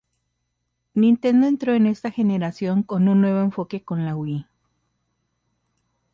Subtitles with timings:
[0.95, 4.47] Nintendo entró en esta generación con un nuevo enfoque con la Wii.